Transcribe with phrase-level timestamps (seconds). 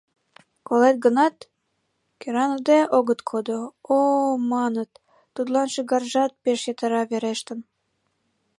[0.67, 1.35] Колет гынат,
[2.21, 3.59] кӧраныде огыт кодо:
[3.95, 4.91] «О-о-о, маныт,
[5.35, 7.59] тудлан шӱгаржат пеш йытыра верештын!»